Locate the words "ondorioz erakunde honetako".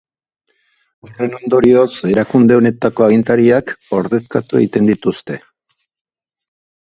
1.39-3.05